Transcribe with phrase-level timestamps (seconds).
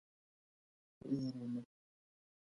[1.01, 1.63] هیر یې نکړئ.